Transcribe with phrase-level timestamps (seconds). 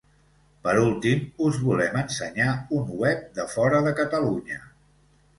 [0.67, 4.57] Per últim, us volem ensenyar un web de fora de Catalunya.